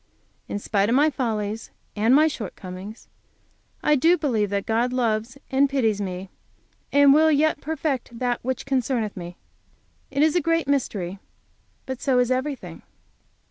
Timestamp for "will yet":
7.13-7.61